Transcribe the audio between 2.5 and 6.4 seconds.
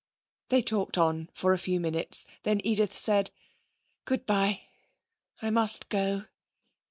Edith said: 'Good bye. I must go.'